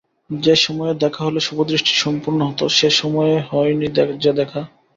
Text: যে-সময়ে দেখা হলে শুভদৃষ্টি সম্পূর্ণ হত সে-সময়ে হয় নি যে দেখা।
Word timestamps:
যে-সময়ে 0.31 0.93
দেখা 1.03 1.21
হলে 1.23 1.39
শুভদৃষ্টি 1.39 1.93
সম্পূর্ণ 1.95 2.39
হত 2.49 2.61
সে-সময়ে 2.77 3.35
হয় 3.49 3.71
নি 3.73 3.87
যে 4.19 4.31
দেখা। 4.39 4.61